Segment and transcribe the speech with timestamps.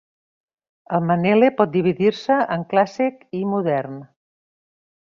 [0.99, 4.05] El manele pot dividir-se en clàssic i modern.